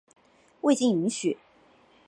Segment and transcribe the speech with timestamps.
[0.61, 1.37] 未经允许